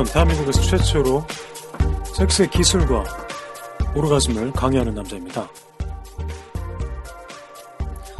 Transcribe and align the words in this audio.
저는 0.00 0.12
대한민국에서 0.12 0.62
최초로 0.62 1.26
섹스의 2.16 2.48
기술과 2.48 3.04
오르가즘을 3.94 4.50
강의하는 4.52 4.94
남자입니다. 4.94 5.46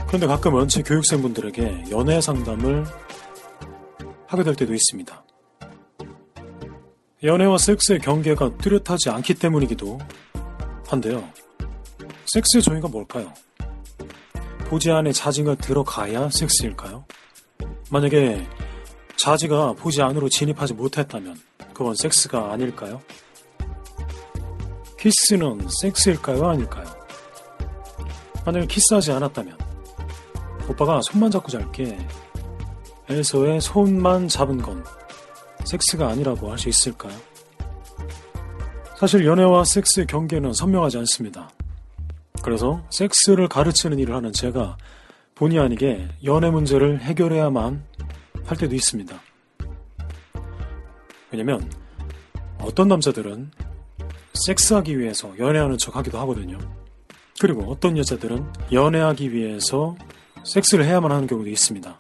그런데 0.07 0.27
가끔은 0.27 0.69
제 0.69 0.83
교육생분들에게 0.83 1.85
연애 1.91 2.21
상담을 2.21 2.85
하게 4.27 4.43
될 4.43 4.57
때도 4.57 4.75
있습니다. 4.75 5.25
연애와 7.23 7.57
섹스의 7.57 8.01
경계가 8.01 8.59
뚜렷하지 8.59 9.09
않기 9.09 9.35
때문이기도 9.35 9.99
한데요. 10.87 11.27
섹스의 12.27 12.63
정의가 12.63 12.89
뭘까요? 12.89 13.33
보지 14.67 14.91
안에 14.91 15.13
자지가 15.13 15.55
들어가야 15.55 16.29
섹스일까요? 16.31 17.07
만약에 17.91 18.47
자지가 19.17 19.75
보지 19.75 20.03
안으로 20.03 20.29
진입하지 20.29 20.75
못했다면 20.75 21.50
그건 21.81 21.95
섹스가 21.95 22.53
아닐까요? 22.53 23.01
키스는 24.99 25.67
섹스일까요? 25.81 26.51
아닐까요? 26.51 26.85
만약에 28.45 28.67
키스하지 28.67 29.13
않았다면 29.13 29.57
오빠가 30.69 31.01
손만 31.05 31.31
잡고 31.31 31.49
잘게 31.49 31.97
에서의 33.09 33.63
손만 33.63 34.29
잡은 34.29 34.59
건 34.61 34.85
섹스가 35.65 36.09
아니라고 36.09 36.51
할 36.51 36.59
수 36.59 36.69
있을까요? 36.69 37.17
사실 38.99 39.25
연애와 39.25 39.65
섹스의 39.65 40.07
경계는 40.07 40.53
선명하지 40.53 40.99
않습니다. 40.99 41.49
그래서 42.43 42.83
섹스를 42.91 43.49
가르치는 43.49 43.99
일을 43.99 44.15
하는 44.15 44.35
제가 44.35 44.77
본의 45.35 45.59
아니게 45.59 46.09
연애 46.25 46.51
문제를 46.51 47.01
해결해야만 47.01 47.83
할 48.45 48.57
때도 48.59 48.75
있습니다. 48.75 49.30
왜냐면 51.33 51.71
어떤 52.61 52.89
남자들은 52.89 53.51
섹스하기 54.35 54.99
위해서 54.99 55.33
연애하는 55.39 55.79
척 55.79 55.97
하기도 55.97 56.19
하거든요. 56.21 56.59
그리고 57.41 57.71
어떤 57.71 57.97
여자들은 57.97 58.47
연애하기 58.73 59.33
위해서 59.33 59.97
섹스를 60.45 60.85
해야만 60.85 61.11
하는 61.11 61.27
경우도 61.27 61.49
있습니다. 61.49 61.99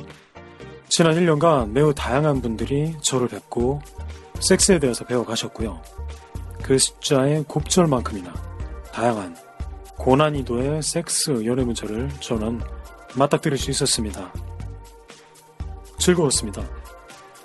지난 0.88 1.14
1년간 1.14 1.70
매우 1.70 1.94
다양한 1.94 2.42
분들이 2.42 2.94
저를 3.02 3.28
뵙고 3.28 3.80
섹스에 4.40 4.78
대해서 4.78 5.04
배워가셨고요. 5.04 5.80
그 6.62 6.78
숫자의 6.78 7.44
곱절만큼이나 7.46 8.32
다양한 8.92 9.36
고난이도의 9.98 10.82
섹스 10.82 11.44
연애 11.44 11.64
문제를 11.64 12.08
저는 12.20 12.60
맞닥뜨릴 13.16 13.58
수 13.58 13.70
있었습니다. 13.70 14.32
즐거웠습니다. 15.98 16.79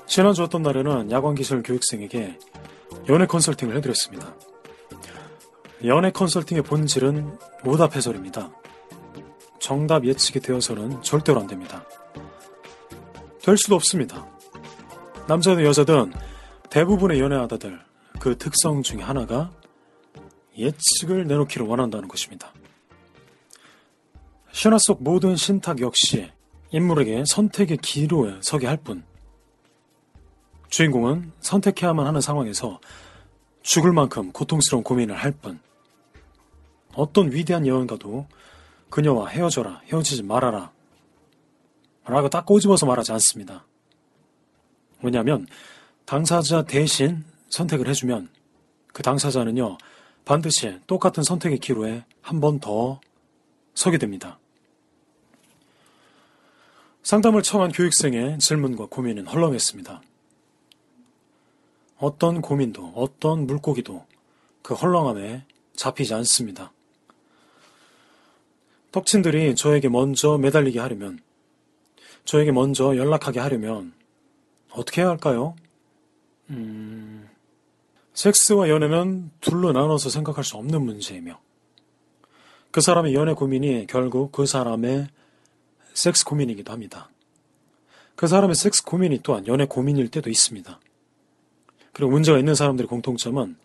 지난주 0.08 0.44
어떤 0.44 0.62
날에는 0.62 1.12
야광기술 1.12 1.64
교육생에게 1.64 2.38
연애 3.10 3.26
컨설팅을 3.26 3.76
해드렸습니다. 3.78 4.36
연애 5.84 6.12
컨설팅의 6.12 6.64
본질은 6.64 7.38
오답 7.66 7.96
해설입니다. 7.96 8.52
정답 9.60 10.06
예측이 10.06 10.40
되어서는 10.40 11.02
절대로 11.02 11.40
안 11.40 11.48
됩니다. 11.48 11.86
될 13.42 13.58
수도 13.58 13.76
없습니다. 13.76 14.28
남자든 15.28 15.66
여자든 15.66 16.14
대부분의 16.70 17.20
연애하다들 17.20 17.80
그 18.20 18.38
특성 18.38 18.84
중에 18.84 19.02
하나가 19.02 19.52
예측을 20.58 21.28
내놓기를 21.28 21.66
원한다는 21.66 22.08
것입니다. 22.08 22.54
신화 24.52 24.78
속 24.80 25.04
모든 25.04 25.36
신탁 25.36 25.82
역시 25.82 26.32
인물에게 26.72 27.24
선택의 27.28 27.78
기로에 27.78 28.36
서게 28.42 28.68
할 28.68 28.78
뿐. 28.78 29.04
주인공은 30.76 31.32
선택해야만 31.40 32.06
하는 32.06 32.20
상황에서 32.20 32.82
죽을 33.62 33.94
만큼 33.94 34.34
고통스러운 34.34 34.84
고민을 34.84 35.16
할 35.16 35.32
뿐. 35.32 35.62
어떤 36.94 37.32
위대한 37.32 37.66
예언가도 37.66 38.28
그녀와 38.90 39.30
헤어져라, 39.30 39.84
헤어지지 39.86 40.24
말아라. 40.24 40.74
라고 42.04 42.30
딱 42.30 42.46
꼬집어서 42.46 42.86
말하지 42.88 43.14
않습니다. 43.14 43.64
왜냐하면 45.02 45.48
당사자 46.04 46.64
대신 46.64 47.24
선택을 47.48 47.88
해주면 47.88 48.28
그 48.92 49.02
당사자는요, 49.02 49.78
반드시 50.26 50.78
똑같은 50.88 51.24
선택의 51.24 51.60
기로에 51.60 52.04
한 52.22 52.42
번 52.42 52.60
더 52.60 53.00
서게 53.76 53.98
됩니다. 53.98 54.40
상담을 57.02 57.44
청한 57.44 57.72
교육생의 57.72 58.40
질문과 58.40 58.88
고민은 58.88 59.26
헐렁했습니다. 59.26 60.02
어떤 61.98 62.42
고민도, 62.42 62.94
어떤 62.96 63.48
물고기도 63.48 64.06
그 64.62 64.74
헐렁함에 64.74 65.46
잡히지 65.76 66.14
않습니다. 66.14 66.72
덕친들이 68.92 69.56
저에게 69.56 69.90
먼저 69.90 70.38
매달리게 70.38 70.80
하려면, 70.80 71.20
저에게 72.24 72.52
먼저 72.52 72.96
연락하게 72.96 73.40
하려면, 73.40 73.94
어떻게 74.72 75.02
해야 75.02 75.10
할까요? 75.10 75.56
음, 76.50 77.30
섹스와 78.14 78.70
연애는 78.70 79.32
둘로 79.42 79.72
나눠서 79.72 80.10
생각할 80.10 80.44
수 80.44 80.58
없는 80.58 80.82
문제이며, 80.82 81.40
그 82.72 82.82
사람의 82.82 83.14
연애 83.14 83.34
고민이 83.34 83.88
결국 83.88 84.32
그 84.32 84.46
사람의 84.46 85.08
섹스 85.94 86.26
고민이기도 86.26 86.72
합니다. 86.72 87.10
그 88.16 88.28
사람의 88.28 88.56
섹스 88.56 88.84
고민이 88.84 89.20
또한 89.24 89.48
연애 89.48 89.66
고민일 89.66 90.10
때도 90.10 90.30
있습니다. 90.30 90.80
그리고 91.96 92.12
문제가 92.12 92.38
있는 92.38 92.56
사람들의 92.56 92.90
공통점은 92.90 93.56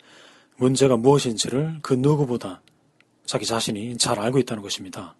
문제가 0.57 0.97
무엇인지를 0.97 1.81
그 1.83 1.95
누구보다 1.95 2.63
자기 3.27 3.45
자신이 3.45 3.99
잘 3.99 4.21
알고 4.21 4.39
있다는 4.39 4.63
것입니다. 4.63 5.17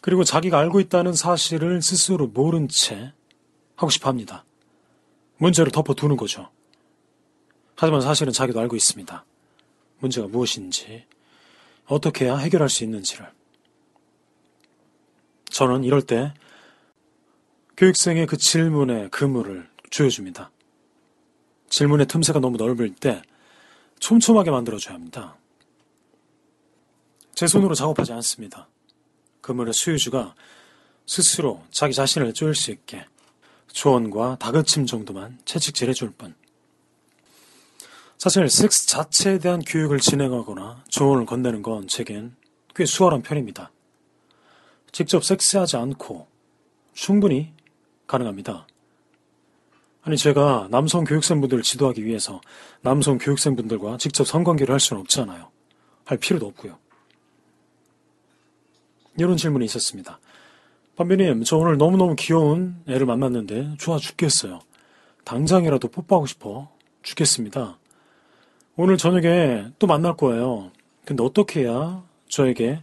그리고 0.00 0.24
자기가 0.24 0.58
알고 0.58 0.80
있다는 0.80 1.12
사실을 1.12 1.82
스스로 1.82 2.28
모른 2.28 2.66
채 2.66 3.12
하고 3.76 3.90
싶어 3.90 4.08
합니다. 4.08 4.46
문제를 5.36 5.70
덮어두는 5.70 6.16
거죠. 6.16 6.48
하지만 7.76 8.00
사실은 8.00 8.32
자기도 8.32 8.60
알고 8.60 8.74
있습니다. 8.74 9.22
문제가 9.98 10.28
무엇인지, 10.28 11.04
어떻게 11.84 12.24
해야 12.24 12.38
해결할 12.38 12.70
수 12.70 12.84
있는지를. 12.84 13.30
저는 15.50 15.84
이럴 15.84 16.00
때 16.00 16.32
교육생의 17.76 18.26
그 18.26 18.38
질문의 18.38 19.10
그물을 19.10 19.68
조여줍니다. 19.90 20.52
질문의 21.68 22.06
틈새가 22.06 22.40
너무 22.40 22.56
넓을 22.56 22.94
때 22.94 23.22
촘촘하게 24.00 24.50
만들어줘야 24.50 24.94
합니다. 24.94 25.36
제 27.34 27.46
손으로 27.46 27.74
작업하지 27.74 28.12
않습니다. 28.14 28.68
그물의 29.40 29.72
수유주가 29.72 30.34
스스로 31.06 31.62
자기 31.70 31.94
자신을 31.94 32.34
쪼일 32.34 32.54
수 32.54 32.70
있게 32.70 33.06
조언과 33.72 34.36
다그침 34.40 34.86
정도만 34.86 35.38
채찍질 35.44 35.88
해 35.88 35.92
줄 35.92 36.10
뿐. 36.10 36.34
사실 38.18 38.48
섹스 38.50 38.88
자체에 38.88 39.38
대한 39.38 39.60
교육을 39.60 40.00
진행하거나 40.00 40.84
조언을 40.88 41.24
건네는 41.26 41.62
건 41.62 41.86
제겐 41.86 42.34
꽤 42.74 42.84
수월한 42.84 43.22
편입니다. 43.22 43.70
직접 44.90 45.24
섹스하지 45.24 45.76
않고 45.76 46.26
충분히 46.94 47.52
가능합니다. 48.08 48.66
아니, 50.02 50.16
제가 50.16 50.68
남성 50.70 51.04
교육생분들을 51.04 51.62
지도하기 51.62 52.04
위해서 52.04 52.40
남성 52.80 53.18
교육생분들과 53.18 53.98
직접 53.98 54.24
성관계를 54.26 54.72
할 54.72 54.80
수는 54.80 55.00
없잖아요. 55.02 55.50
할 56.04 56.18
필요도 56.18 56.46
없고요. 56.46 56.78
이런 59.18 59.36
질문이 59.36 59.64
있었습니다. 59.64 60.20
반비님, 60.96 61.44
저 61.44 61.56
오늘 61.56 61.76
너무너무 61.76 62.16
귀여운 62.16 62.82
애를 62.88 63.06
만났는데 63.06 63.76
좋아 63.78 63.98
죽겠어요. 63.98 64.60
당장이라도 65.24 65.88
뽀뽀하고 65.88 66.26
싶어 66.26 66.70
죽겠습니다. 67.02 67.78
오늘 68.76 68.96
저녁에 68.96 69.66
또 69.78 69.86
만날 69.86 70.16
거예요. 70.16 70.70
근데 71.04 71.22
어떻게 71.22 71.62
해야 71.62 72.02
저에게 72.28 72.80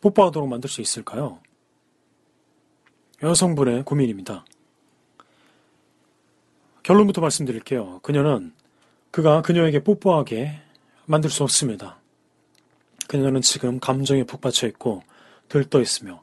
뽀뽀하도록 0.00 0.48
만들 0.48 0.68
수 0.70 0.80
있을까요? 0.80 1.38
여성분의 3.22 3.84
고민입니다. 3.84 4.44
결론부터 6.88 7.20
말씀드릴게요. 7.20 8.00
그녀는 8.02 8.54
그가 9.10 9.42
그녀에게 9.42 9.84
뽀뽀하게 9.84 10.58
만들 11.04 11.28
수 11.28 11.42
없습니다. 11.42 11.98
그녀는 13.08 13.42
지금 13.42 13.78
감정에 13.78 14.24
북받쳐 14.24 14.66
있고 14.68 15.02
들떠 15.50 15.82
있으며 15.82 16.22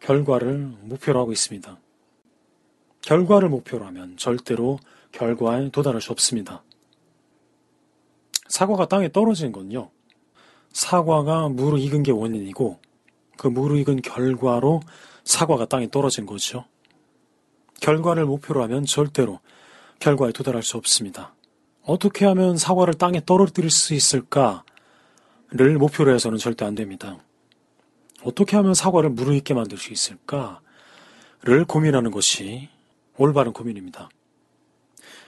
결과를 0.00 0.72
목표로 0.84 1.20
하고 1.20 1.32
있습니다. 1.32 1.78
결과를 3.02 3.50
목표로 3.50 3.84
하면 3.84 4.16
절대로 4.16 4.78
결과에 5.12 5.68
도달할 5.68 6.00
수 6.00 6.12
없습니다. 6.12 6.62
사과가 8.48 8.88
땅에 8.88 9.12
떨어진 9.12 9.52
건요. 9.52 9.90
사과가 10.72 11.50
무르 11.50 11.76
익은 11.76 12.04
게 12.04 12.10
원인이고 12.10 12.80
그 13.36 13.48
무르 13.48 13.76
익은 13.80 14.00
결과로 14.00 14.80
사과가 15.24 15.66
땅에 15.66 15.90
떨어진 15.90 16.24
거죠. 16.24 16.64
결과를 17.82 18.24
목표로 18.24 18.62
하면 18.62 18.86
절대로 18.86 19.40
결과에 19.98 20.32
도달할 20.32 20.62
수 20.62 20.76
없습니다. 20.76 21.34
어떻게 21.84 22.24
하면 22.26 22.56
사과를 22.56 22.94
땅에 22.94 23.20
떨어뜨릴 23.24 23.70
수 23.70 23.94
있을까를 23.94 24.62
목표로 25.78 26.14
해서는 26.14 26.38
절대 26.38 26.64
안 26.64 26.74
됩니다. 26.74 27.18
어떻게 28.22 28.56
하면 28.56 28.74
사과를 28.74 29.10
무르익게 29.10 29.54
만들 29.54 29.76
수 29.76 29.92
있을까를 29.92 31.64
고민하는 31.66 32.10
것이 32.10 32.68
올바른 33.16 33.52
고민입니다. 33.52 34.08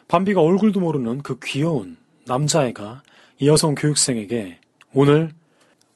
밤비가 0.08 0.40
얼굴도 0.40 0.80
모르는 0.80 1.22
그 1.22 1.38
귀여운 1.44 1.96
남자애가 2.26 3.02
이 3.38 3.48
여성 3.48 3.74
교육생에게 3.74 4.60
오늘 4.94 5.32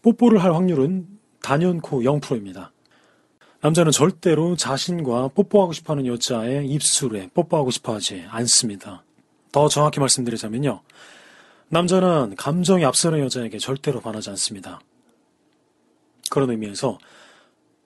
뽀뽀를 0.03 0.43
할 0.43 0.55
확률은 0.55 1.07
단연코 1.43 2.03
0%입니다. 2.03 2.73
남자는 3.63 3.93
절대로 3.93 4.57
자신과 4.57 5.29
뽀뽀하고 5.29 5.73
싶어 5.75 5.93
하는 5.93 6.07
여자의 6.07 6.67
입술에 6.67 7.29
뽀뽀하고 7.35 7.71
싶어 7.71 7.95
하지 7.95 8.25
않습니다. 8.29 9.05
더 9.53 9.69
정확히 9.69 10.01
말씀드리자면요. 10.01 10.81
남자는 11.69 12.37
감정이 12.37 12.85
앞서는 12.87 13.21
여자에게 13.21 13.59
절대로 13.59 14.01
반하지 14.01 14.31
않습니다. 14.31 14.81
그런 16.31 16.51
의미에서 16.51 16.99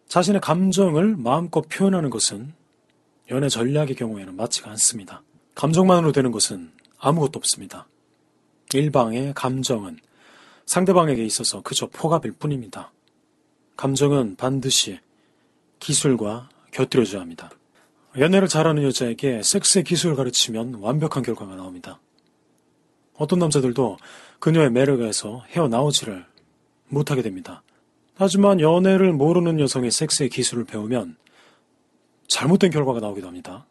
자신의 0.06 0.40
감정을 0.42 1.16
마음껏 1.16 1.62
표현하는 1.62 2.08
것은 2.08 2.52
연애 3.30 3.48
전략의 3.48 3.96
경우에는 3.96 4.36
맞지가 4.36 4.70
않습니다. 4.70 5.22
감정만으로 5.56 6.12
되는 6.12 6.30
것은 6.30 6.70
아무것도 6.98 7.38
없습니다. 7.38 7.88
일방의 8.74 9.32
감정은 9.34 9.98
상대방에게 10.66 11.24
있어서 11.24 11.62
그저 11.62 11.88
포갑일 11.88 12.32
뿐입니다. 12.32 12.92
감정은 13.76 14.36
반드시 14.36 15.00
기술과 15.84 16.48
곁들여져야 16.72 17.20
합니다. 17.20 17.50
연애를 18.18 18.48
잘하는 18.48 18.82
여자에게 18.84 19.42
섹스의 19.42 19.84
기술을 19.84 20.16
가르치면 20.16 20.76
완벽한 20.80 21.22
결과가 21.22 21.56
나옵니다. 21.56 22.00
어떤 23.16 23.38
남자들도 23.38 23.98
그녀의 24.38 24.70
매력에서 24.70 25.44
헤어나오지를 25.48 26.24
못하게 26.88 27.20
됩니다. 27.20 27.62
하지만 28.14 28.60
연애를 28.60 29.12
모르는 29.12 29.60
여성의 29.60 29.90
섹스의 29.90 30.30
기술을 30.30 30.64
배우면 30.64 31.16
잘못된 32.28 32.70
결과가 32.70 33.00
나오기도 33.00 33.26
합니다. 33.26 33.66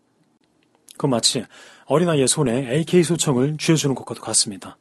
그 0.98 1.08
마치 1.08 1.44
어린아이의 1.86 2.28
손에 2.28 2.76
AK 2.76 3.04
소총을 3.04 3.58
쥐어주는 3.58 3.96
것과도 3.96 4.22
같습니다. 4.22 4.78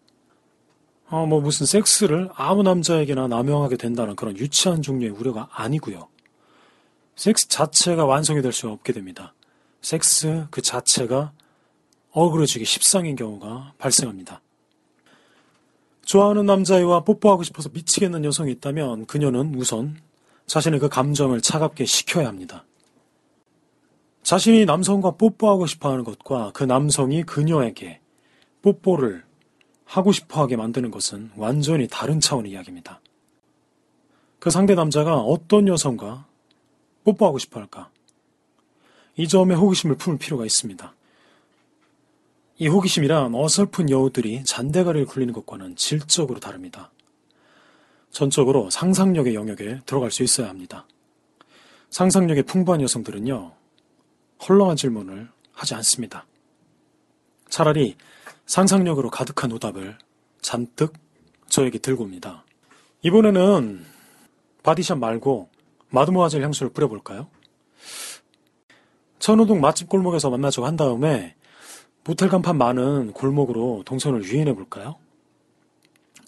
어, 1.09 1.25
뭐 1.25 1.41
무슨 1.41 1.65
섹스를 1.65 2.29
아무 2.35 2.63
남자에게나 2.63 3.29
남용하게 3.29 3.77
된다는 3.79 4.17
그런 4.17 4.37
유치한 4.37 4.83
종류의 4.83 5.13
우려가 5.13 5.49
아니고요. 5.51 6.12
섹스 7.17 7.49
자체가 7.49 8.05
완성이 8.05 8.43
될 8.43 8.53
수 8.53 8.69
없게 8.69 8.93
됩니다. 8.93 9.35
섹스 9.81 10.47
그 10.51 10.63
자체가 10.63 11.33
어그러지기 12.13 12.65
십상인 12.65 13.17
경우가 13.17 13.75
발생합니다. 13.79 14.41
좋아하는 16.05 16.47
남자애와 16.47 17.05
뽀뽀하고 17.05 17.43
싶어서 17.43 17.71
미치겠는 17.73 18.25
여성이 18.25 18.53
있다면 18.53 19.07
그녀는 19.07 19.55
우선 19.55 20.01
자신의 20.47 20.81
그 20.81 20.89
감정을 20.89 21.41
차갑게 21.41 21.85
식혀야 21.85 22.27
합니다. 22.27 22.65
자신이 24.23 24.65
남성과 24.67 25.13
뽀뽀하고 25.13 25.67
싶어 25.67 25.91
하는 25.91 26.05
것과 26.05 26.53
그 26.55 26.65
남성이 26.65 27.23
그녀에게 27.23 28.01
뽀뽀를 28.63 29.25
하고 29.85 30.13
싶어 30.13 30.43
하게 30.43 30.57
만드는 30.57 30.91
것은 30.91 31.31
완전히 31.37 31.89
다른 31.89 32.21
차원의 32.21 32.53
이야기입니다. 32.53 33.01
그 34.39 34.51
상대 34.51 34.75
남자가 34.75 35.19
어떤 35.19 35.69
여성과 35.69 36.27
뽀뽀하고 37.05 37.39
싶어 37.39 37.61
할까? 37.61 37.91
이 39.17 39.29
점에 39.29 39.55
호기심을 39.55 39.97
품을 39.97 40.19
필요가 40.19 40.45
있습니다. 40.45 40.95
이 42.59 42.69
호기심이란 42.69 43.35
어설픈 43.35 43.91
여우들이 43.91 44.45
잔대가리를 44.45 45.07
굴리는 45.07 45.33
것과는 45.35 45.77
질적으로 45.77 46.39
다릅니다. 46.39 46.91
전적으로 48.11 48.71
상상력의 48.71 49.35
영역에 49.35 49.81
들어갈 49.87 50.11
수 50.11 50.23
있어야 50.23 50.49
합니다. 50.49 50.87
상상력의 51.91 52.45
풍부한 52.45 52.81
여성들은요, 52.83 53.53
헐렁한 54.49 54.77
질문을 54.77 55.29
하지 55.53 55.75
않습니다. 55.75 56.27
차라리 57.49 57.97
상상력으로 58.47 59.11
가득한 59.11 59.53
오답을 59.53 59.97
잔뜩 60.41 60.95
저에게 61.49 61.79
들고 61.79 62.05
옵니다. 62.05 62.45
이번에는 63.03 63.85
바디샵 64.63 64.99
말고 64.99 65.49
마드모아젤 65.93 66.43
향수를 66.43 66.73
뿌려볼까요? 66.73 67.29
천호동 69.19 69.61
맛집 69.61 69.89
골목에서 69.89 70.31
만나자고 70.31 70.67
한 70.67 70.77
다음에 70.77 71.37
모텔 72.05 72.29
간판 72.29 72.59
많은 72.59 73.13
골목으로 73.13 73.83
동선을 73.87 74.25
유인해 74.25 74.55
볼까요? 74.55 74.97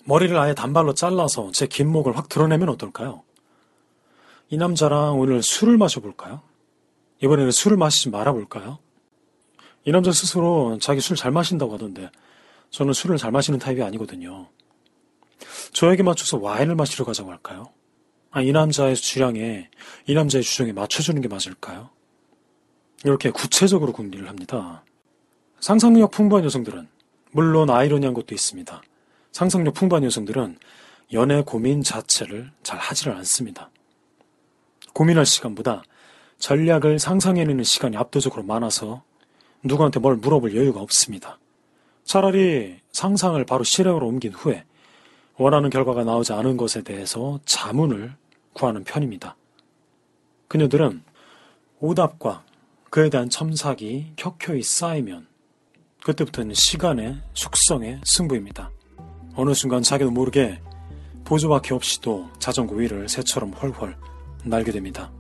머리를 0.05 0.37
아예 0.39 0.55
단발로 0.55 0.95
잘라서 0.95 1.51
제 1.53 1.67
긴 1.67 1.89
목을 1.91 2.17
확 2.17 2.29
드러내면 2.29 2.69
어떨까요? 2.69 3.23
이 4.51 4.57
남자랑 4.59 5.19
오늘 5.19 5.43
술을 5.43 5.79
마셔볼까요? 5.79 6.43
이번에는 7.23 7.51
술을 7.51 7.77
마시지 7.77 8.11
말아볼까요? 8.11 8.79
이 9.85 9.91
남자 9.93 10.13
스스로 10.13 10.79
자기 10.79 11.01
술 11.01 11.17
잘 11.17 11.33
마신다고 11.33 11.75
하던데 11.75 12.11
저는 12.71 12.93
술을 12.93 13.17
잘 13.17 13.33
마시는 13.33 13.59
타입이 13.59 13.83
아니거든요. 13.83 14.49
저에게 15.73 16.03
맞춰서 16.03 16.39
와인을 16.39 16.75
마시러 16.75 17.05
가자고 17.05 17.31
할까요? 17.31 17.65
아, 18.35 18.43
이 18.43 18.51
남자의 18.51 18.97
주량에, 18.97 19.71
이 20.07 20.15
남자의 20.15 20.43
주정에 20.43 20.73
맞춰주는 20.73 21.23
게 21.23 21.29
맞을까요? 21.29 21.91
이렇게 23.05 23.31
구체적으로 23.31 23.93
궁리를 23.93 24.29
합니다. 24.29 24.83
상상력 25.61 26.11
풍부한 26.11 26.45
여성들은, 26.45 26.89
물론 27.31 27.71
아이러니한 27.71 28.13
것도 28.13 28.35
있습니다. 28.35 28.83
상상력 29.31 29.75
풍부한 29.75 30.03
여성들은 30.03 30.59
연애 31.13 31.43
고민 31.43 31.85
자체를 31.85 32.51
잘 32.65 32.77
하지를 32.77 33.15
않습니다. 33.19 33.71
고민할 34.95 35.27
시간보다 35.27 35.85
전략을 36.39 36.99
상상해내는 36.99 37.63
시간이 37.63 37.97
압도적으로 37.97 38.43
많아서 38.43 39.05
누구한테 39.63 40.01
뭘 40.01 40.17
물어볼 40.17 40.57
여유가 40.57 40.81
없습니다. 40.81 41.39
차라리 42.03 42.81
상상을 42.91 43.45
바로 43.45 43.63
실행으로 43.63 44.09
옮긴 44.09 44.33
후에 44.33 44.65
원하는 45.37 45.71
결과가 45.71 46.03
나오지 46.03 46.33
않은 46.33 46.57
것에 46.57 46.83
대해서 46.83 47.39
자문을 47.45 48.17
구하는 48.55 48.85
편입니다. 48.85 49.37
그녀들은 50.49 51.03
오답과 51.81 52.45
그에 52.89 53.11
대한 53.11 53.29
첨삭이 53.29 54.13
켜켜이 54.17 54.63
쌓이면 54.63 55.27
그때부터는 56.03 56.55
시간의 56.55 57.21
숙성의 57.35 58.01
승부입니다. 58.05 58.71
어느 59.37 59.53
순간 59.53 59.83
자기도 59.83 60.11
모르게 60.11 60.61
보조바퀴 61.25 61.75
없이도 61.75 62.31
자전거 62.39 62.75
위를 62.77 63.09
새처럼 63.09 63.53
훨훨 63.53 63.97
날게 64.45 64.71
됩니다. 64.71 65.11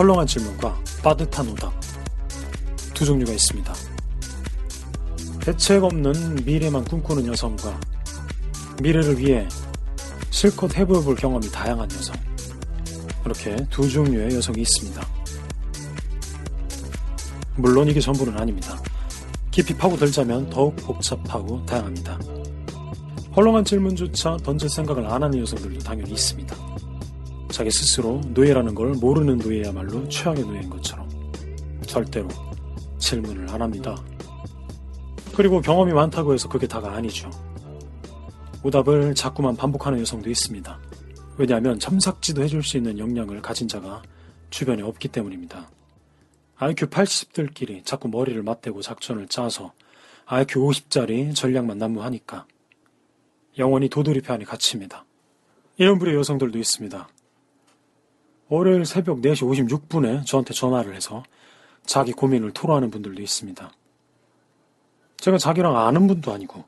헐렁한 0.00 0.26
질문과 0.26 0.82
빠듯한 1.02 1.46
오답 1.50 1.78
두 2.94 3.04
종류가 3.04 3.32
있습니다. 3.32 3.74
대책 5.40 5.84
없는 5.84 6.36
미래만 6.46 6.84
꿈꾸는 6.84 7.26
여성과 7.26 7.78
미래를 8.80 9.18
위해 9.18 9.46
실컷 10.30 10.74
해볼 10.74 11.16
경험이 11.16 11.50
다양한 11.50 11.86
여성 11.92 12.16
이렇게 13.26 13.54
두 13.68 13.86
종류의 13.90 14.34
여성이 14.36 14.62
있습니다. 14.62 15.06
물론 17.56 17.86
이게 17.86 18.00
전부는 18.00 18.38
아닙니다. 18.38 18.80
깊이 19.50 19.76
파고들자면 19.76 20.48
더욱 20.48 20.76
복잡하고 20.76 21.62
다양합니다. 21.66 22.18
헐렁한 23.36 23.66
질문조차 23.66 24.38
던질 24.38 24.70
생각을 24.70 25.04
안 25.04 25.22
하는 25.22 25.40
여성들도 25.40 25.80
당연히 25.80 26.12
있습니다. 26.12 26.69
자기 27.50 27.70
스스로 27.70 28.20
노예라는 28.28 28.74
걸 28.74 28.92
모르는 28.92 29.38
노예야말로 29.38 30.08
최악의 30.08 30.44
노예인 30.44 30.70
것처럼 30.70 31.08
절대로 31.86 32.28
질문을 32.98 33.50
안 33.50 33.62
합니다. 33.62 33.96
그리고 35.34 35.60
경험이 35.60 35.92
많다고 35.92 36.34
해서 36.34 36.48
그게 36.48 36.66
다가 36.66 36.92
아니죠. 36.92 37.30
오답을 38.62 39.14
자꾸만 39.14 39.56
반복하는 39.56 40.00
여성도 40.00 40.30
있습니다. 40.30 40.78
왜냐하면 41.38 41.78
참삭지도 41.78 42.42
해줄 42.42 42.62
수 42.62 42.76
있는 42.76 42.98
역량을 42.98 43.40
가진 43.40 43.66
자가 43.66 44.02
주변에 44.50 44.82
없기 44.82 45.08
때문입니다. 45.08 45.70
IQ 46.56 46.88
80들끼리 46.88 47.84
자꾸 47.86 48.08
머리를 48.08 48.42
맞대고 48.42 48.82
작전을 48.82 49.28
짜서 49.28 49.72
IQ 50.26 50.60
50짜리 50.60 51.34
전략만 51.34 51.78
난무하니까 51.78 52.46
영원히 53.58 53.88
도돌이표 53.88 54.32
안에 54.34 54.44
갇힙니다. 54.44 55.06
이런 55.78 55.98
부류의 55.98 56.18
여성들도 56.18 56.58
있습니다. 56.58 57.08
월요일 58.50 58.84
새벽 58.84 59.20
4시 59.20 59.46
56분에 59.68 60.26
저한테 60.26 60.52
전화를 60.52 60.96
해서 60.96 61.22
자기 61.86 62.12
고민을 62.12 62.50
토로하는 62.50 62.90
분들도 62.90 63.22
있습니다. 63.22 63.72
제가 65.18 65.38
자기랑 65.38 65.78
아는 65.78 66.08
분도 66.08 66.32
아니고 66.32 66.64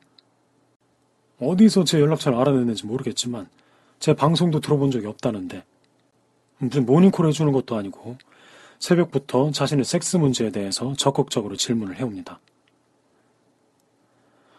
어디서 1.41 1.83
제 1.83 1.99
연락처를 1.99 2.39
알아냈는지 2.39 2.85
모르겠지만 2.85 3.49
제 3.99 4.13
방송도 4.13 4.61
들어본 4.61 4.91
적이 4.91 5.07
없다는데 5.07 5.65
무슨 6.57 6.85
모닝콜 6.85 7.27
해주는 7.27 7.51
것도 7.51 7.75
아니고 7.75 8.17
새벽부터 8.79 9.51
자신의 9.51 9.83
섹스 9.83 10.15
문제에 10.15 10.51
대해서 10.51 10.93
적극적으로 10.93 11.57
질문을 11.57 11.97
해옵니다. 11.97 12.39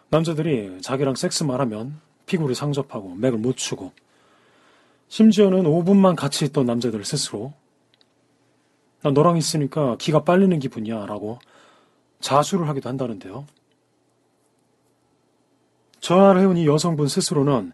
남자들이 0.09 0.79
자기랑 0.81 1.15
섹스만 1.15 1.59
하면 1.61 1.99
피구를 2.27 2.53
상접하고 2.53 3.15
맥을 3.15 3.39
못 3.39 3.57
추고 3.57 3.93
심지어는 5.07 5.63
5분만 5.63 6.15
같이 6.15 6.45
있던 6.45 6.65
남자들 6.65 7.03
스스로 7.05 7.53
나 9.01 9.11
너랑 9.11 9.37
있으니까 9.37 9.95
기가 9.97 10.23
빨리는 10.23 10.57
기분이야 10.59 11.05
라고 11.05 11.39
자수를 12.21 12.67
하기도 12.67 12.89
한다는데요. 12.89 13.45
전화를 15.99 16.41
해온 16.41 16.57
이 16.57 16.67
여성분 16.67 17.07
스스로는 17.07 17.71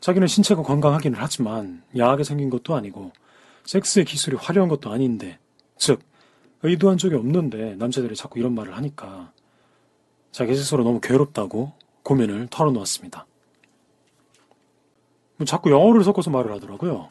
자기는 0.00 0.28
신체가 0.28 0.62
건강하기는 0.62 1.18
하지만 1.20 1.82
야하게 1.96 2.24
생긴 2.24 2.50
것도 2.50 2.74
아니고 2.74 3.12
섹스의 3.64 4.04
기술이 4.04 4.36
화려한 4.36 4.68
것도 4.68 4.90
아닌데 4.90 5.38
즉 5.76 6.00
의도한 6.62 6.98
적이 6.98 7.16
없는데 7.16 7.76
남자들이 7.76 8.14
자꾸 8.14 8.38
이런 8.38 8.54
말을 8.54 8.76
하니까 8.76 9.32
자기 10.32 10.54
스스로 10.54 10.84
너무 10.84 11.00
괴롭다고 11.00 11.72
고민을 12.02 12.48
털어놓았습니다. 12.50 13.26
뭐 15.36 15.44
자꾸 15.46 15.70
영어를 15.70 16.02
섞어서 16.04 16.30
말을 16.30 16.52
하더라고요. 16.52 17.10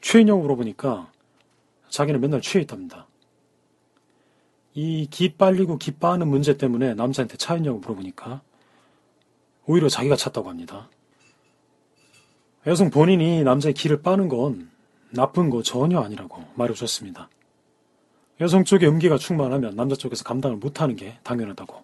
취했냐고 0.00 0.40
물어보니까 0.42 1.10
자기는 1.88 2.20
맨날 2.20 2.40
취해 2.40 2.62
있답니다. 2.62 3.06
이 4.74 5.08
기 5.10 5.34
빨리고 5.34 5.78
기 5.78 5.90
빠는 5.92 6.28
문제 6.28 6.56
때문에 6.56 6.94
남자한테 6.94 7.36
차였냐고 7.36 7.78
물어보니까 7.80 8.40
오히려 9.66 9.88
자기가 9.88 10.16
찼다고 10.16 10.48
합니다. 10.48 10.88
여성 12.66 12.90
본인이 12.90 13.42
남자의 13.42 13.74
기를 13.74 14.02
빠는 14.02 14.28
건 14.28 14.70
나쁜 15.10 15.50
거 15.50 15.62
전혀 15.62 15.98
아니라고 16.00 16.44
말해줬습니다. 16.54 17.28
여성 18.40 18.64
쪽에 18.64 18.86
음기가 18.86 19.18
충만하면 19.18 19.74
남자 19.76 19.96
쪽에서 19.96 20.24
감당을 20.24 20.56
못하는 20.58 20.94
게 20.94 21.18
당연하다고. 21.24 21.82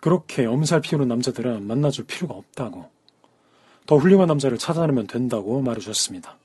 그렇게 0.00 0.46
엄살 0.46 0.80
피우는 0.80 1.08
남자들은 1.08 1.66
만나줄 1.66 2.06
필요가 2.06 2.34
없다고. 2.34 2.90
더 3.90 3.96
훌륭한 3.96 4.28
남자를 4.28 4.56
찾아내면 4.56 5.08
된다고 5.08 5.60
말해주셨습니다. 5.62 6.36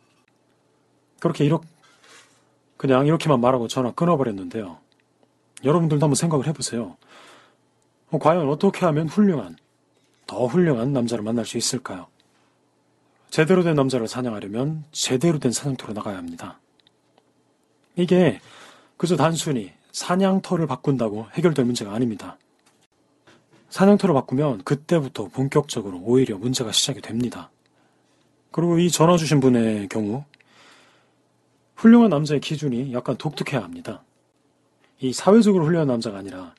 그렇게 1.19 1.45
이렇게 1.45 1.67
그냥 2.75 3.05
이렇게만 3.05 3.39
말하고 3.39 3.67
전화 3.67 3.91
끊어버렸는데요. 3.91 4.79
여러분들도 5.63 6.03
한번 6.03 6.15
생각을 6.15 6.47
해보세요. 6.47 6.97
어, 8.09 8.17
과연 8.17 8.49
어떻게 8.49 8.83
하면 8.87 9.07
훌륭한, 9.07 9.57
더 10.25 10.47
훌륭한 10.47 10.91
남자를 10.91 11.23
만날 11.23 11.45
수 11.45 11.59
있을까요? 11.59 12.07
제대로 13.29 13.61
된 13.61 13.75
남자를 13.75 14.07
사냥하려면 14.07 14.83
제대로 14.91 15.37
된 15.37 15.51
사냥터로 15.51 15.93
나가야 15.93 16.17
합니다. 16.17 16.59
이게 17.95 18.41
그저 18.97 19.15
단순히 19.15 19.71
사냥터를 19.91 20.65
바꾼다고 20.65 21.27
해결될 21.33 21.63
문제가 21.63 21.93
아닙니다. 21.93 22.39
사냥터를 23.75 24.15
바꾸면 24.15 24.63
그때부터 24.63 25.27
본격적으로 25.27 26.00
오히려 26.01 26.38
문제가 26.38 26.72
시작이 26.72 27.01
됩니다. 27.01 27.51
그리고 28.51 28.79
이 28.79 28.89
전화 28.89 29.17
주신 29.17 29.41
분의 29.41 29.89
경우 29.89 30.24
훌륭한 31.75 32.10
남자의 32.10 32.39
기준이 32.39 32.94
약간 32.94 33.17
독특해야 33.17 33.62
합니다. 33.62 34.01
이 35.01 35.12
사회적으로 35.12 35.65
훌륭한 35.65 35.89
남자가 35.89 36.20
아니라 36.20 36.55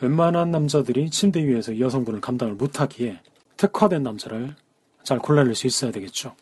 웬만한 0.00 0.50
남자들이 0.50 1.08
침대 1.08 1.46
위에서 1.46 1.70
이 1.70 1.80
여성분을 1.80 2.20
감당을 2.20 2.54
못하기에 2.54 3.20
특화된 3.56 4.02
남자를 4.02 4.56
잘 5.04 5.20
골라낼 5.20 5.54
수 5.54 5.68
있어야 5.68 5.92
되겠죠. 5.92 6.34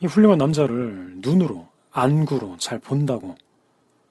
이 0.00 0.06
훌륭한 0.06 0.36
남자를 0.36 1.14
눈으로, 1.22 1.68
안구로 1.90 2.58
잘 2.58 2.78
본다고 2.78 3.34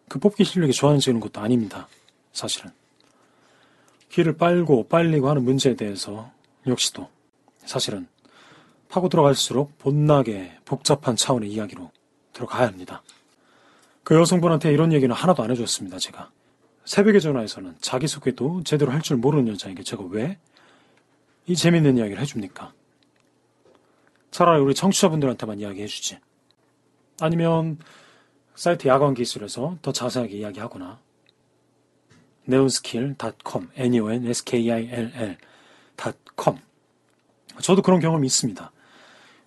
그 0.10 0.18
뽑기 0.18 0.44
실력이 0.46 0.74
좋아지는 0.74 1.20
것도 1.20 1.42
아닙니다. 1.42 1.88
사실은. 2.34 2.81
귀를 4.12 4.38
빨고 4.38 4.88
빨리고 4.88 5.30
하는 5.30 5.44
문제에 5.44 5.76
대해서 5.76 6.32
역시도 6.68 7.10
사실은 7.66 8.08
파고 8.90 9.10
들어갈수록 9.10 9.72
못나게 9.84 10.58
복잡한 10.66 11.16
차원의 11.16 11.50
이야기로 11.50 11.92
들어가야 12.34 12.68
합니다. 12.68 13.04
그 14.04 14.16
여성분한테 14.16 14.74
이런 14.74 14.92
얘기는 14.92 15.14
하나도 15.14 15.44
안 15.44 15.52
해줬습니다, 15.52 15.98
제가. 15.98 16.30
새벽에 16.84 17.20
전화해서는 17.20 17.76
자기소개도 17.80 18.64
제대로 18.64 18.92
할 18.92 19.02
줄 19.02 19.18
모르는 19.18 19.48
여자에게 19.54 19.84
제가 19.84 20.04
왜 20.10 20.38
이 21.48 21.56
재밌는 21.56 21.98
이야기를 21.98 22.22
해줍니까? 22.22 22.72
차라리 24.30 24.62
우리 24.62 24.74
청취자분들한테만 24.76 25.60
이야기해주지. 25.60 26.20
아니면 27.20 27.80
사이트 28.56 28.88
야광 28.88 29.16
기술에서 29.16 29.78
더 29.82 29.92
자세하게 29.92 30.38
이야기하거나 30.38 31.00
neonskill.com, 32.48 33.70
n-e-o-n-s-k-i-l-l.com 33.76 34.32
저도 37.62 37.82
그런 37.82 38.00
경험이 38.00 38.28
있습니다. 38.28 38.72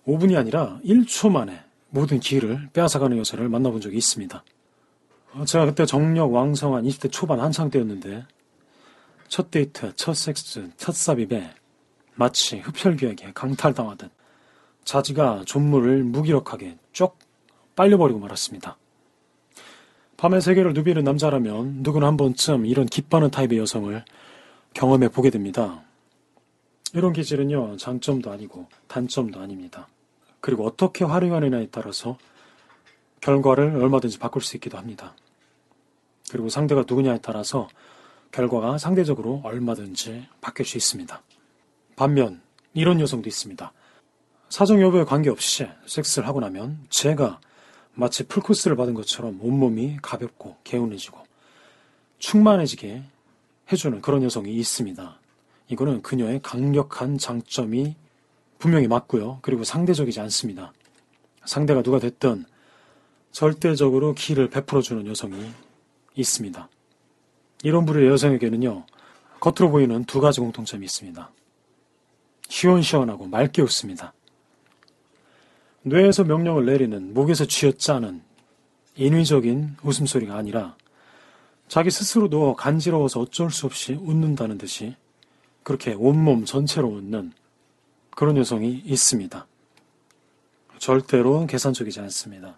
5분이 0.07 0.37
아니라 0.37 0.79
1초 0.85 1.31
만에 1.31 1.63
모든 1.89 2.19
기회를 2.19 2.69
빼앗아가는 2.73 3.17
여자를 3.17 3.49
만나본 3.49 3.81
적이 3.81 3.97
있습니다. 3.97 4.43
제가 5.45 5.65
그때 5.65 5.85
정력 5.85 6.33
왕성한 6.33 6.83
20대 6.83 7.11
초반 7.11 7.39
한창 7.39 7.69
때였는데 7.69 8.25
첫 9.27 9.51
데이트, 9.51 9.93
첫 9.95 10.13
섹스, 10.13 10.69
첫 10.77 10.95
삽입에 10.95 11.53
마치 12.13 12.59
흡혈귀에게 12.59 13.33
강탈당하듯 13.33 14.11
자지가 14.85 15.43
존물을 15.45 16.03
무기력하게 16.03 16.77
쭉 16.93 17.17
빨려버리고 17.75 18.19
말았습니다. 18.19 18.77
밤의 20.17 20.41
세계를 20.41 20.73
누비는 20.73 21.03
남자라면 21.03 21.77
누구나 21.81 22.07
한 22.07 22.17
번쯤 22.17 22.65
이런 22.65 22.85
기뻐하는 22.85 23.31
타입의 23.31 23.57
여성을 23.59 24.03
경험해 24.73 25.09
보게 25.09 25.29
됩니다. 25.29 25.81
이런 26.93 27.11
기질은요, 27.11 27.77
장점도 27.77 28.31
아니고 28.31 28.67
단점도 28.87 29.39
아닙니다. 29.39 29.87
그리고 30.39 30.65
어떻게 30.65 31.03
활용하느냐에 31.03 31.67
따라서 31.71 32.17
결과를 33.19 33.75
얼마든지 33.75 34.19
바꿀 34.19 34.41
수 34.41 34.55
있기도 34.57 34.77
합니다. 34.77 35.15
그리고 36.31 36.49
상대가 36.49 36.83
누구냐에 36.87 37.19
따라서 37.21 37.67
결과가 38.31 38.77
상대적으로 38.77 39.41
얼마든지 39.43 40.27
바뀔 40.41 40.65
수 40.65 40.77
있습니다. 40.77 41.21
반면 41.95 42.41
이런 42.73 42.99
여성도 42.99 43.27
있습니다. 43.27 43.71
사정 44.49 44.81
여부에 44.81 45.03
관계없이 45.03 45.67
섹스를 45.85 46.27
하고 46.27 46.39
나면 46.39 46.79
제가 46.89 47.39
마치 47.95 48.27
풀코스를 48.27 48.75
받은 48.75 48.93
것처럼 48.93 49.39
온몸이 49.41 49.97
가볍고 50.01 50.57
개운해지고 50.63 51.17
충만해지게 52.19 53.03
해주는 53.71 54.01
그런 54.01 54.23
여성이 54.23 54.53
있습니다. 54.53 55.19
이거는 55.69 56.01
그녀의 56.01 56.41
강력한 56.43 57.17
장점이 57.17 57.95
분명히 58.59 58.87
맞고요. 58.87 59.39
그리고 59.41 59.63
상대적이지 59.63 60.19
않습니다. 60.21 60.73
상대가 61.45 61.81
누가 61.81 61.99
됐든 61.99 62.45
절대적으로 63.31 64.13
기를 64.13 64.49
베풀어주는 64.49 65.07
여성이 65.07 65.51
있습니다. 66.15 66.69
이런 67.63 67.85
부류의 67.85 68.09
여성에게는요, 68.09 68.85
겉으로 69.39 69.71
보이는 69.71 70.05
두 70.05 70.21
가지 70.21 70.39
공통점이 70.39 70.85
있습니다. 70.85 71.31
시원시원하고 72.47 73.27
맑게 73.27 73.61
웃습니다. 73.61 74.13
뇌에서 75.87 76.23
명령을 76.23 76.65
내리는 76.65 77.13
목에서 77.13 77.45
쥐어짜는 77.45 78.23
인위적인 78.95 79.77
웃음소리가 79.83 80.35
아니라 80.35 80.75
자기 81.67 81.91
스스로도 81.91 82.55
간지러워서 82.55 83.19
어쩔 83.19 83.51
수 83.51 83.67
없이 83.67 83.93
웃는다는 83.93 84.57
듯이 84.57 84.95
그렇게 85.61 85.93
온몸 85.93 86.45
전체로 86.45 86.87
웃는 86.87 87.33
그런 88.15 88.35
여성이 88.37 88.81
있습니다. 88.83 89.45
절대로 90.79 91.45
계산적이지 91.45 91.99
않습니다. 91.99 92.57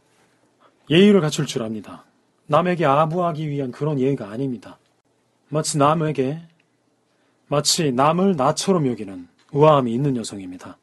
예의를 0.90 1.20
갖출 1.20 1.46
줄 1.46 1.64
압니다. 1.64 2.06
남에게 2.46 2.86
아부하기 2.86 3.50
위한 3.50 3.72
그런 3.72 4.00
예의가 4.00 4.30
아닙니다. 4.30 4.80
마치 5.50 5.78
남에게, 5.78 6.42
마치 7.48 7.92
남을 7.92 8.38
나처럼 8.38 8.88
여기는 8.88 9.28
우아함이 9.52 9.94
있는 9.94 10.16
여성입니다. 10.16 10.78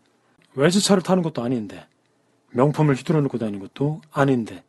외제차를 0.55 1.03
타는 1.03 1.23
것도 1.23 1.43
아닌데, 1.43 1.87
명품을 2.55 2.95
휘두르 2.95 3.19
놓고 3.21 3.39
다니는 3.39 3.61
것도 3.61 4.01
아닌데, 4.13 4.65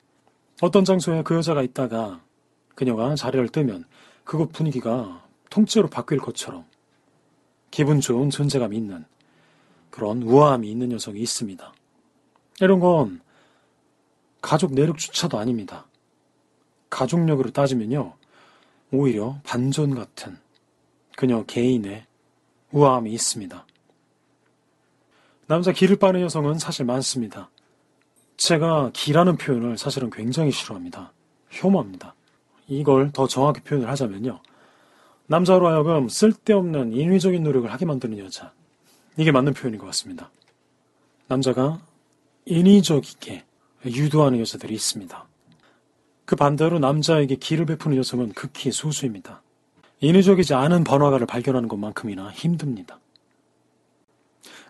어떤 0.62 0.86
장소에 0.86 1.22
그 1.24 1.36
여자가 1.36 1.62
있다가 1.62 2.22
그녀가 2.74 3.16
자리를 3.16 3.48
뜨면 3.50 3.86
그곳 4.24 4.52
분위기가 4.52 5.24
통째로 5.50 5.88
바뀔 5.88 6.18
것처럼 6.18 6.66
기분 7.72 8.02
좋은 8.02 8.30
존재감이 8.30 8.76
있는 8.76 9.06
그런 9.92 10.24
우아함이 10.24 10.70
있는 10.70 10.92
여성이 10.92 11.20
있습니다. 11.22 11.74
이런 12.62 12.80
건 12.80 13.22
가족 14.42 14.74
내력 14.74 14.98
주차도 14.98 15.38
아닙니다. 15.38 15.86
가족력으로 16.90 17.52
따지면요, 17.52 18.14
오히려 18.92 19.40
반전 19.44 19.94
같은 19.96 20.38
그녀 21.16 21.44
개인의 21.46 22.06
우아함이 22.72 23.12
있습니다. 23.14 23.66
남자 25.48 25.72
기를 25.72 25.98
빠는 25.98 26.22
여성은 26.22 26.58
사실 26.58 26.86
많습니다. 26.86 27.50
제가 28.38 28.92
기라는 28.94 29.38
표현을 29.38 29.78
사실은 29.78 30.10
굉장히 30.10 30.52
싫어합니다. 30.52 31.12
혐오합니다. 31.50 32.14
이걸 32.68 33.12
더 33.12 33.28
정확히 33.28 33.62
표현을 33.62 33.90
하자면요. 33.90 34.40
남자로 35.28 35.68
하여금 35.68 36.10
쓸데없는 36.10 36.94
인위적인 36.94 37.44
노력을 37.44 37.72
하게 37.72 37.86
만드는 37.86 38.20
여자. 38.20 38.52
이게 39.18 39.32
맞는 39.32 39.54
표현인 39.54 39.80
것 39.80 39.86
같습니다. 39.88 40.30
남자가 41.28 41.80
인위적이게 42.46 43.44
유도하는 43.86 44.40
여자들이 44.40 44.74
있습니다. 44.74 45.26
그 46.26 46.36
반대로 46.36 46.80
남자에게 46.80 47.36
기를 47.36 47.66
베푸는 47.66 47.98
여성은 47.98 48.34
극히 48.34 48.72
소수입니다. 48.72 49.42
인위적이지 50.02 50.54
않은 50.54 50.84
번화가를 50.84 51.26
발견하는 51.26 51.70
것만큼이나 51.70 52.30
힘듭니다. 52.32 53.00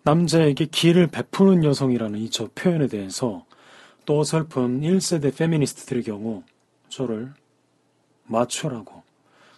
남자에게 0.04 0.66
기를 0.66 1.08
베푸는 1.08 1.64
여성이라는 1.64 2.20
이 2.20 2.30
저 2.30 2.48
표현에 2.54 2.88
대해서 2.88 3.46
또 4.06 4.20
어설픈 4.20 4.82
1세대 4.82 5.36
페미니스트들의 5.36 6.04
경우 6.04 6.44
저를 6.90 7.34
마초라고 8.26 9.04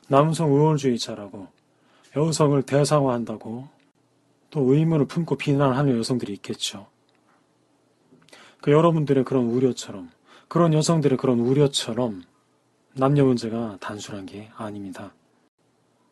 남성 0.08 0.54
우월주의자라고 0.54 1.48
여성을 2.16 2.62
대상화한다고 2.64 3.68
또 4.50 4.74
의문을 4.74 5.06
품고 5.06 5.36
비난하는 5.36 5.98
여성들이 5.98 6.34
있겠죠. 6.34 6.88
그 8.62 8.72
여러분들의 8.72 9.26
그런 9.26 9.46
우려처럼 9.46 10.10
그런 10.48 10.74
여성들의 10.74 11.18
그런 11.18 11.40
우려처럼 11.40 12.24
남녀 12.94 13.26
문제가 13.26 13.78
단순한 13.80 14.26
게 14.26 14.50
아닙니다. 14.56 15.14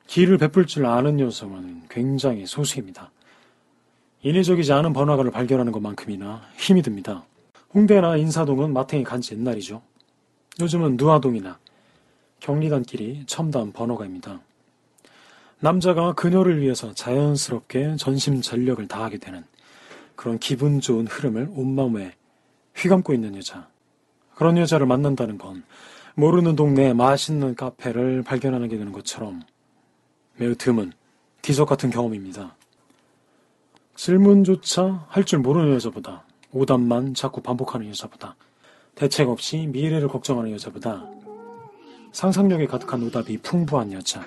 기를 0.08 0.38
베풀 0.38 0.68
줄 0.68 0.86
아는 0.86 1.20
여성은 1.20 1.88
굉장히 1.90 2.46
소수입니다. 2.46 3.12
인위적이지 4.22 4.72
않은 4.74 4.94
번화가를 4.94 5.32
발견하는 5.32 5.72
것만큼이나 5.72 6.42
힘이 6.58 6.82
듭니다. 6.82 7.26
홍대나 7.76 8.16
인사동은 8.16 8.72
마탱이 8.72 9.04
간지 9.04 9.36
옛날이죠. 9.36 9.82
요즘은 10.62 10.96
누아동이나 10.96 11.60
경리단길이 12.40 13.26
첨단 13.28 13.74
번화가입니다. 13.74 14.40
남자가 15.60 16.14
그녀를 16.14 16.62
위해서 16.62 16.94
자연스럽게 16.94 17.98
전심 17.98 18.42
전력을 18.42 18.88
다하게 18.88 19.18
되는 19.18 19.44
그런 20.16 20.40
기분 20.40 20.80
좋은 20.80 21.06
흐름을 21.06 21.50
온마음에 21.54 22.16
휘감고 22.78 23.14
있는 23.14 23.36
여자. 23.36 23.68
그런 24.36 24.58
여자를 24.58 24.86
만난다는 24.86 25.38
건 25.38 25.64
모르는 26.16 26.56
동네에 26.56 26.94
맛있는 26.94 27.56
카페를 27.56 28.24
발견하는 28.24 28.70
게 28.70 28.78
되는 28.78 28.94
것처럼 28.94 29.42
매우 30.38 30.56
드문 30.56 30.94
디적 31.42 31.68
같은 31.68 31.90
경험입니다. 31.90 32.56
질문조차 33.96 35.08
할 35.10 35.26
줄 35.26 35.40
모르는 35.40 35.74
여자보다 35.76 36.25
오답만 36.56 37.14
자꾸 37.14 37.42
반복하는 37.42 37.90
여자보다 37.90 38.38
대책 38.96 39.28
없이 39.28 39.68
미래를 39.68 40.08
걱정하는 40.08 40.54
여자보다 40.54 41.04
상상력이 42.14 42.68
가득한 42.68 43.04
오답이 43.04 43.40
풍부한 43.40 43.92
여자. 43.92 44.26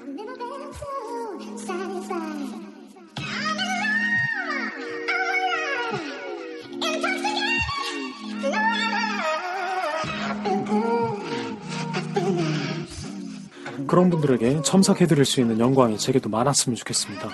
그런 13.86 14.10
분들에게 14.10 14.60
첨삭해드릴 14.60 15.24
수 15.24 15.40
있는 15.40 15.58
영광이 15.58 15.96
제게도 15.96 16.28
많았으면 16.28 16.76
좋겠습니다. 16.76 17.30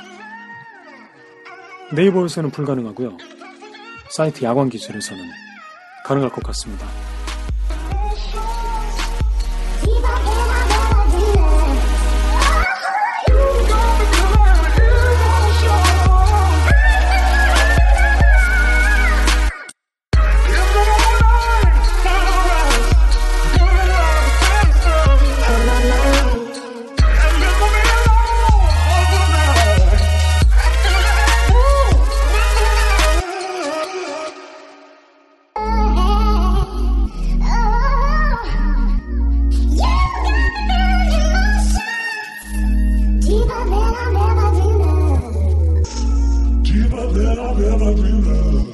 네이버에서는 1.93 2.53
불가능하고요. 2.53 3.44
사이트 4.17 4.45
야광 4.45 4.69
기술에서는 4.69 5.25
가능할 6.05 6.31
것 6.31 6.41
같습니다. 6.45 6.87
Diva, 46.63 47.07
Diva, 47.13 47.55
Diva, 47.55 47.95
Diva. 47.95 48.74